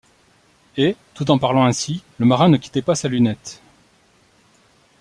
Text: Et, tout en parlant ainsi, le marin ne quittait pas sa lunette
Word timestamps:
Et, 0.77 0.95
tout 1.13 1.29
en 1.29 1.37
parlant 1.37 1.63
ainsi, 1.63 2.01
le 2.17 2.25
marin 2.25 2.49
ne 2.49 2.57
quittait 2.57 2.81
pas 2.81 2.95
sa 2.95 3.07
lunette 3.07 3.61